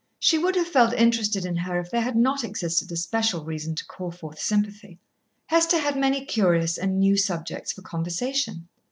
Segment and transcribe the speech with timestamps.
[0.17, 3.75] She would have felt interested in her if there had not existed a special reason
[3.75, 4.97] to call forth sympathy.
[5.45, 8.67] Hester had many curious and new subjects for conversation.